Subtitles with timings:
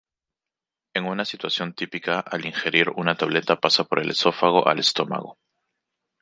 [0.95, 5.37] En una situación típica, al ingerir una tableta pasa por el esófago al estómago.